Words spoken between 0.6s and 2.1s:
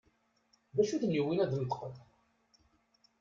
D acu i ten-yewwin ad d-neṭqen?